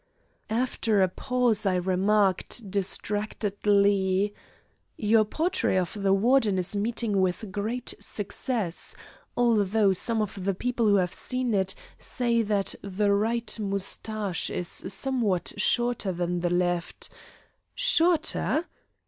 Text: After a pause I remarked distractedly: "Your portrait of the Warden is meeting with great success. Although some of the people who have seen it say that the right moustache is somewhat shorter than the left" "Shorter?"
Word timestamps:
After 0.49 1.03
a 1.03 1.07
pause 1.07 1.63
I 1.67 1.75
remarked 1.75 2.71
distractedly: 2.71 4.33
"Your 4.97 5.25
portrait 5.25 5.77
of 5.77 5.93
the 6.01 6.11
Warden 6.11 6.57
is 6.57 6.75
meeting 6.75 7.21
with 7.21 7.51
great 7.51 7.93
success. 7.99 8.95
Although 9.37 9.93
some 9.93 10.19
of 10.23 10.43
the 10.43 10.55
people 10.55 10.87
who 10.87 10.95
have 10.95 11.13
seen 11.13 11.53
it 11.53 11.75
say 11.99 12.41
that 12.41 12.73
the 12.81 13.13
right 13.13 13.55
moustache 13.59 14.49
is 14.49 14.67
somewhat 14.87 15.53
shorter 15.57 16.11
than 16.11 16.39
the 16.39 16.49
left" 16.49 17.11
"Shorter?" 17.75 18.65